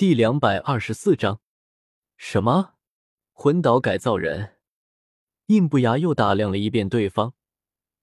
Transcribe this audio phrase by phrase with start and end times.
[0.00, 1.42] 第两百二十四章，
[2.16, 2.76] 什么
[3.32, 4.56] 魂岛改造人？
[5.48, 7.34] 印不牙又打量了一遍对方，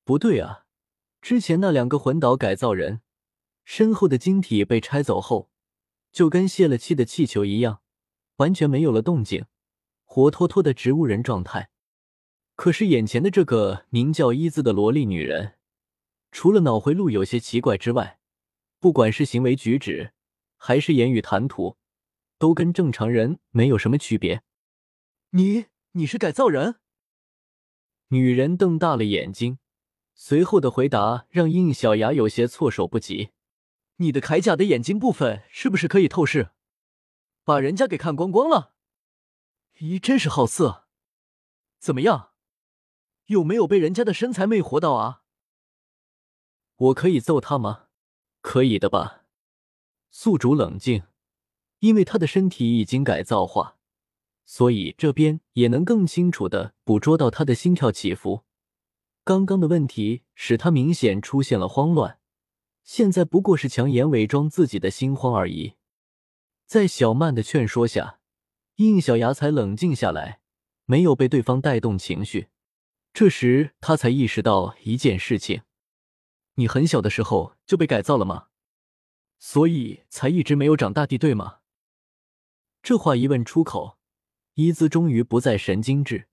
[0.03, 0.65] 不对啊，
[1.21, 3.01] 之前那两个魂岛改造人
[3.65, 5.49] 身后的晶体被拆走后，
[6.11, 7.81] 就跟泄了气的气球一样，
[8.35, 9.45] 完全没有了动静，
[10.05, 11.71] 活脱脱的植物人状态。
[12.53, 15.55] 可是眼前的这个名叫伊兹的萝莉女人，
[16.31, 18.19] 除了脑回路有些奇怪之外，
[18.79, 20.13] 不管是行为举止
[20.57, 21.76] 还是言语谈吐。
[22.37, 24.43] 都跟正常人没有什么区别。
[25.31, 26.75] 你你是改造人？
[28.09, 29.59] 女人瞪大了眼睛，
[30.13, 33.31] 随后的回答让应小牙有些措手不及。
[33.97, 36.51] 你的铠甲的眼睛部分是不是可以透视？
[37.43, 38.73] 把人家给看光光了？
[39.79, 40.87] 咦，真是好色！
[41.79, 42.31] 怎么样？
[43.25, 45.23] 有没有被人家的身材魅惑到啊？
[46.75, 47.87] 我可以揍他吗？
[48.41, 49.25] 可以的吧。
[50.09, 51.03] 宿主冷静。
[51.79, 53.77] 因为他的身体已经改造化，
[54.45, 58.43] 所以这边也能更清楚的捕捉到他的心跳起伏。
[59.23, 62.19] 刚刚的问题使他明显出现了慌乱，
[62.83, 65.73] 现在不过是强颜伪装自己的心慌而已。
[66.65, 68.19] 在小曼的劝说下，
[68.77, 70.39] 应小牙才冷静下来，
[70.85, 72.47] 没有被对方带动情绪。
[73.13, 75.61] 这时他才意识到一件事情：
[76.55, 78.47] 你很小的时候就被改造了吗？
[79.39, 81.59] 所以才一直没有长大，地对吗？
[82.87, 83.97] 这话一问出口，
[84.53, 86.29] 伊兹终于不再神经质，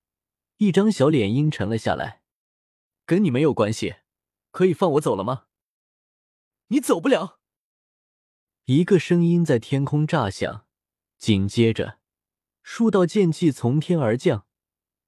[0.58, 2.22] 一张小脸阴沉了下来。
[3.04, 3.96] 跟你没有关系，
[4.52, 5.46] 可以放我走了吗？
[6.68, 7.40] 你走不了。
[8.66, 10.68] 一个声音在天空炸响，
[11.18, 11.98] 紧接着，
[12.62, 14.46] 数道剑气从天而降，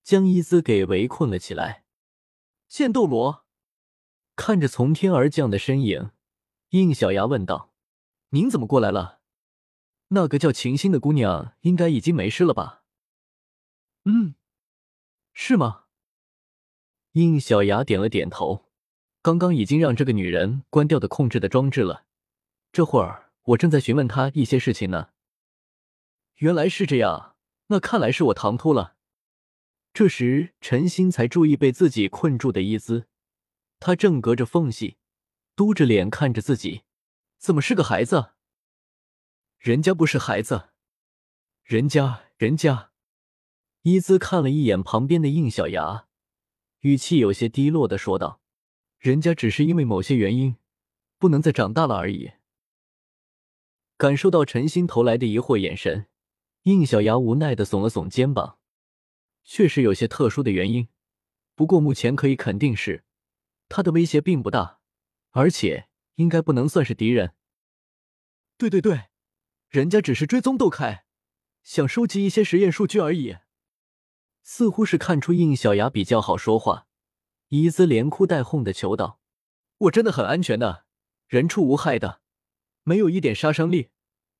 [0.02, 1.84] 将伊兹给围困了起来。
[2.67, 3.47] 剑斗罗
[4.34, 6.11] 看着从天而降的身影，
[6.70, 7.72] 应小牙问道
[8.30, 9.20] ：“您怎么过来了？”
[10.08, 12.82] 那个叫秦心的姑娘应该已经没事了吧？
[14.04, 14.36] 嗯，
[15.32, 15.84] 是吗？
[17.12, 18.66] 应小牙点了点头。
[19.22, 22.05] 刚刚已经让这个女人关掉的控制的装置了。
[22.70, 25.08] 这会儿我正在询问她一些事情呢。
[26.36, 27.34] 原来是这样，
[27.66, 28.95] 那看来是我唐突了。
[29.92, 33.08] 这时陈心才注意被自己困住的伊兹，
[33.80, 34.98] 他正隔着缝隙，
[35.56, 36.83] 嘟着脸看着自己，
[37.39, 38.36] 怎么是个孩子？
[39.66, 40.68] 人家不是孩子，
[41.64, 42.92] 人家人家，
[43.82, 46.06] 伊兹看了一眼旁边的应小牙，
[46.82, 48.40] 语气有些低落的说道
[49.00, 50.54] ：“人家只是因为某些原因，
[51.18, 52.30] 不能再长大了而已。”
[53.98, 56.06] 感受到陈心投来的疑惑眼神，
[56.62, 58.60] 应小牙无奈的耸了耸肩膀
[59.42, 60.86] ：“确实有些特殊的原因，
[61.56, 63.02] 不过目前可以肯定是，
[63.68, 64.78] 他的威胁并不大，
[65.33, 67.34] 而且应该不能算是敌人。”
[68.56, 69.06] 对对对。
[69.68, 71.04] 人家只是追踪窦凯，
[71.62, 73.38] 想收集一些实验数据而已。
[74.42, 76.86] 似乎是看出应小牙比较好说话，
[77.48, 79.20] 伊兹连哭带哄的求道
[79.78, 80.84] ：“我真的很安全的，
[81.27, 82.20] 人畜无害的，
[82.84, 83.90] 没有一点杀伤力，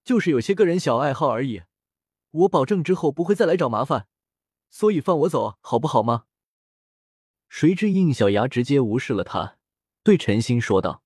[0.05, 1.63] 就是有些个人小爱好而已。
[2.31, 4.07] 我保证之后不会再来找麻烦，
[4.71, 6.27] 所以放我走好不好吗？”
[7.51, 9.59] 谁知应小牙直接无视了他，
[10.05, 11.03] 对陈星说道：“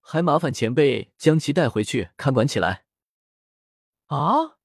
[0.00, 2.84] 还麻烦前辈将其带回去看管起来。”
[4.10, 4.58] 啊？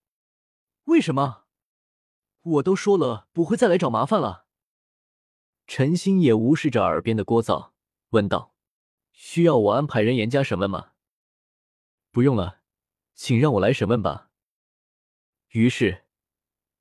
[0.85, 1.45] 为什么？
[2.41, 4.47] 我都说了不会再来找麻烦了。
[5.67, 7.71] 陈星也无视着耳边的聒噪，
[8.09, 8.55] 问道
[9.13, 10.93] ：“需要我安排人严加审问吗？”
[12.11, 12.61] 不用了，
[13.13, 14.31] 请让我来审问吧。
[15.49, 16.05] 于是，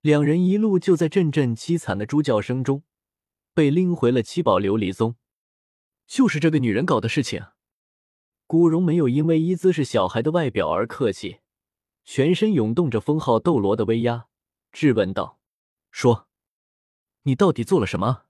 [0.00, 2.82] 两人一路就在阵阵凄惨的猪叫声中，
[3.52, 5.16] 被拎回了七宝琉璃宗。
[6.06, 7.46] 就是这个女人搞的事情。
[8.46, 11.40] 古荣没有因为伊兹是小孩的外表而客气。
[12.04, 14.28] 全身涌动着封号斗罗的威压，
[14.70, 15.40] 质问道
[15.90, 16.28] ：“说，
[17.22, 18.24] 你到底做了什么？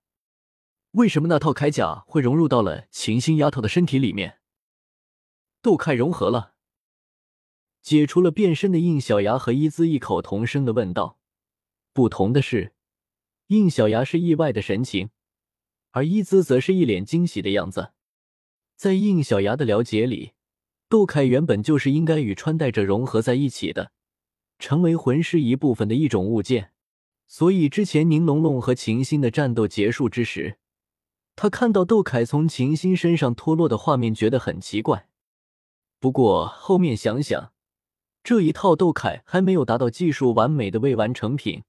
[0.93, 4.39] 为什么那套铠甲会融入到了秦心丫头的身体里面？
[5.61, 6.55] 斗铠融合了，
[7.83, 11.19] 解除了变身的应小牙和伊兹异口同声的问道。
[11.93, 12.75] 不同的是，
[13.49, 15.11] 应小牙是意外的神情，
[15.91, 17.93] 而伊兹则是一脸惊喜的样子。
[18.77, 20.33] 在应小牙的了解里。”
[20.89, 23.91] 斗铠原本就是应该与穿戴者融合在一起的，
[24.59, 26.71] 成为魂师一部分的一种物件。
[27.27, 30.59] 所以之前宁龙龙和秦心的战斗结束之时，
[31.35, 35.09] 他看到斗铠从秦心身上脱落的画面，觉得很奇怪。
[35.99, 37.53] 不过后面想想，
[38.23, 41.65] 这一套斗铠还没有达到技术完美的未完成品，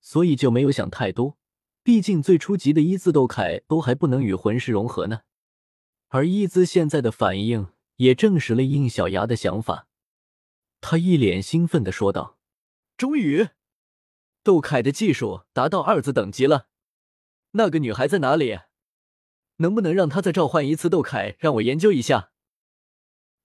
[0.00, 1.38] 所以就没有想太多。
[1.82, 5.20] 毕竟最初级的一字斗铠都还不能与魂师融合呢。
[6.08, 7.68] 而伊兹现在的反应。
[8.00, 9.86] 也证实了应小牙的想法，
[10.80, 12.38] 他一脸兴奋的说道
[12.96, 13.50] ：“终于，
[14.42, 16.68] 窦凯的技术达到二字等级了。
[17.50, 18.60] 那个女孩在哪里？
[19.56, 22.32] 能不能让她再召唤一次窦凯，让我研究一下？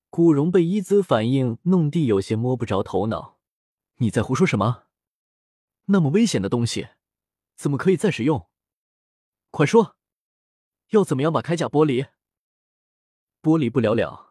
[0.10, 3.38] 古荣被伊兹反应弄得有些摸不着头脑。
[3.98, 4.84] 你在胡说什么？
[5.88, 6.88] 那么危险的东西，
[7.58, 8.48] 怎么可以再使用？
[9.52, 9.98] 快说，
[10.92, 12.06] 要怎么样把铠甲剥离？
[13.42, 14.25] 剥离不了了。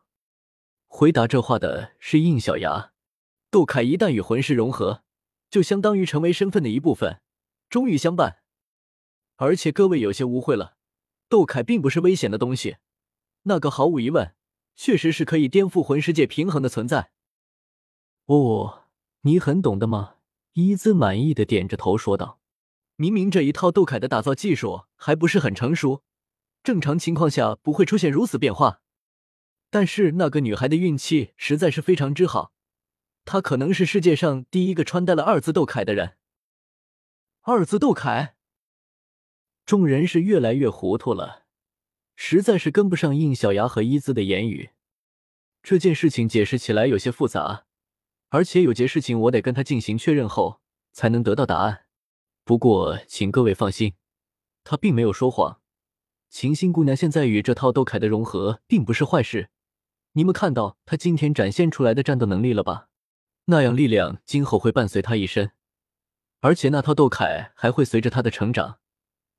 [0.97, 2.93] 回答这话的是应小牙。
[3.51, 5.03] 窦凯一旦与魂师融合，
[5.51, 7.21] 就相当于成为身份的一部分，
[7.69, 8.39] 终于相伴。
[9.35, 10.77] 而且各位有些误会了，
[11.29, 12.77] 窦凯并不是危险的东西，
[13.43, 14.37] 那个毫无疑问。
[14.77, 17.11] 确实是可以颠覆魂世界平衡的存在。
[18.27, 18.85] 哦，
[19.23, 20.19] 你很懂的吗？
[20.53, 22.39] 伊兹满意的点着头说道
[22.95, 26.05] ：“明明这一套杜凯的打造技术还不是很成熟，
[26.63, 28.83] 正常情况下不会出现如此变化。
[29.75, 32.53] 但是那个女孩的运气实在是非常之好，
[33.25, 36.17] 她可能是世界上第一个穿戴了二字斗铠的人。
[37.41, 38.35] 二字斗铠，
[39.67, 41.47] 众人是越来越糊涂了。”
[42.15, 44.71] 实在是跟不上应小牙和伊兹的言语，
[45.61, 47.67] 这件事情解释起来有些复杂，
[48.29, 50.61] 而且有些事情我得跟他进行确认后
[50.93, 51.87] 才能得到答案。
[52.45, 53.95] 不过，请各位放心，
[54.63, 55.61] 他并没有说谎。
[56.31, 59.51] 晴心姑娘现在与这套斗铠的融合并不是坏事。
[60.17, 62.89] 你们看到他今天展现出来的战斗能力了吧？
[63.47, 65.51] 那样力量今后会伴随他一生，
[66.41, 68.79] 而且那套斗铠还会随着他的成长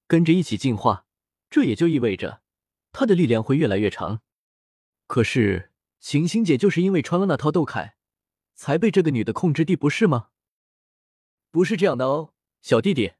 [0.06, 1.06] 跟着一起进化。
[1.50, 2.42] 这也就意味着。
[2.92, 4.22] 他的力量会越来越长，
[5.07, 7.94] 可是晴晴姐就是因为穿了那套斗铠，
[8.54, 10.30] 才被这个女的控制地，不是吗？
[11.51, 13.13] 不是这样的哦，小弟弟，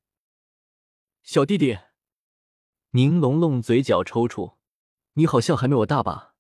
[1.24, 1.80] 小弟弟，
[2.92, 4.56] 宁龙龙嘴角抽搐，
[5.14, 6.35] 你好像还没我大吧？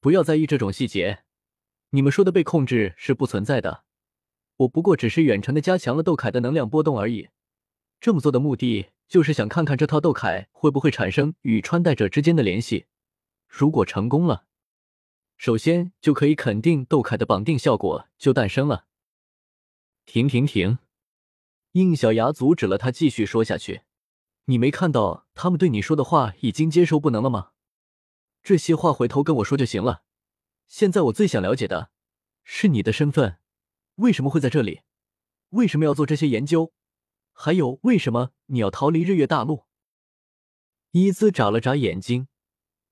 [0.00, 1.24] 不要在意这种细节，
[1.90, 3.84] 你们说的被控制是不存在的，
[4.56, 7.28] 我不过只是远程的加强了斗凯的能量波动而已，
[8.00, 8.86] 这么做的目的。
[9.10, 12.86] 就是想看看这套斗铠会不会产生与穿戴者之间的联系。
[13.48, 14.44] 如果成功了，
[15.36, 18.86] 首先就可以肯定斗铠的绑定效果就诞生了。
[20.06, 20.78] 停停停！
[21.72, 23.80] 应小牙阻止了他继续说下去。
[24.44, 27.50] 你没看到他们对你说的话已经接受不能了吗？
[28.42, 30.02] 这些话回头跟我说就行了。
[30.66, 31.90] 现在我最想了解的
[32.44, 33.38] 是你的身份，
[33.96, 34.82] 为什么会在这里？
[35.50, 36.72] 为什么要做这些研究？
[37.32, 39.66] 还有，为什么你要逃离日月大陆？
[40.92, 42.28] 伊兹眨了眨眼睛，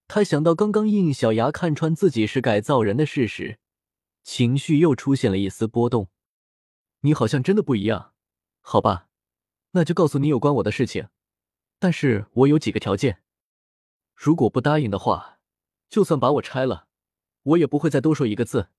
[0.06, 3.58] 他想到刚刚应小牙看穿自己是改造人的事实，
[4.22, 6.08] 情绪又出现了一丝波动。
[7.00, 8.14] 你好像真的不一样，
[8.60, 9.08] 好吧，
[9.70, 11.08] 那就告诉你有关我的事情。
[11.78, 13.22] 但是我有几个条件，
[14.14, 15.37] 如果不答应的话，
[15.88, 16.88] 就算把我拆了，
[17.42, 18.70] 我也不会再多说一个字。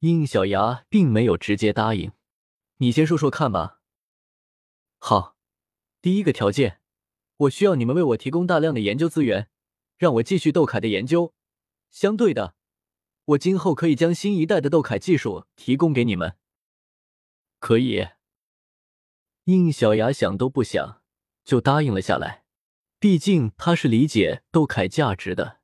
[0.00, 2.12] 应小牙并没有直接答应，
[2.76, 3.80] 你先说说看吧。
[4.98, 5.36] 好，
[6.00, 6.80] 第一个条件，
[7.36, 9.48] 我需要你们为我提供大量的研究资源，
[9.96, 11.34] 让我继续斗凯的研究。
[11.90, 12.54] 相对的，
[13.24, 16.36] 我今后可以将新一代的斗凯技术提供给你们。
[17.58, 18.08] 可以。
[19.44, 21.02] 应小牙想都不想
[21.42, 22.44] 就答应了下来，
[23.00, 25.57] 毕竟他是理解斗凯价值的。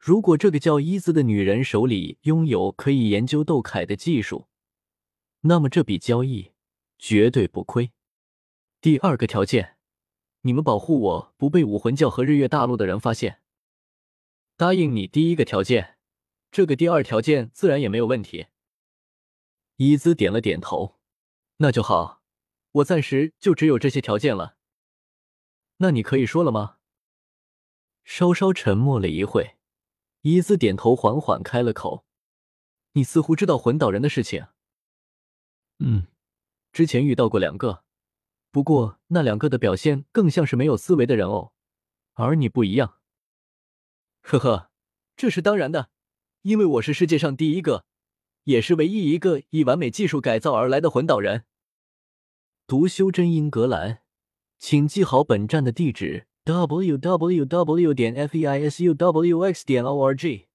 [0.00, 4.48] 如果这个叫伊兹的女人手里拥有可以研究斗铠的技术，
[5.40, 6.52] 那么这笔交易
[6.98, 7.92] 绝对不亏。
[8.80, 9.76] 第二个条件，
[10.40, 13.42] 你们保护我不被武魂教和日月大陆的人发现。
[14.56, 15.98] 答应你第一个条件，
[16.50, 18.46] 这个第二条件自然也没有问题。
[19.76, 20.98] 伊兹点了点头，
[21.58, 22.22] 那就好，
[22.72, 24.56] 我暂时就只有这些条件了。
[25.76, 26.78] 那你可以说了吗？
[28.02, 29.56] 稍稍沉默了一会，
[30.22, 32.04] 伊兹点头，缓缓开了口
[32.92, 34.46] ：“你似乎知道魂岛人的事情。
[35.78, 36.06] 嗯，
[36.72, 37.84] 之前遇到过两个。”
[38.52, 41.52] 不过那两个的表现更像是没有思维的人偶，
[42.14, 42.98] 而你不一样。
[44.22, 44.72] 呵呵，
[45.16, 45.90] 这是当然的，
[46.42, 47.86] 因为我是世界上第一个，
[48.42, 51.44] 也是唯一一个以完美技术改造而来的魂岛人。
[52.66, 54.02] 独修真英格兰，
[54.58, 57.94] 请记好本站的地址：w w w.
[57.94, 59.64] 点 f e i s u w x.
[59.64, 60.49] 点 o r g。